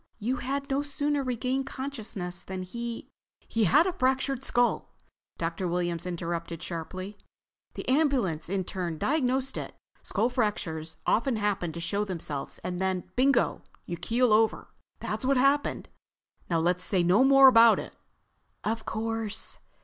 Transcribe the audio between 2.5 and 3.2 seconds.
he—"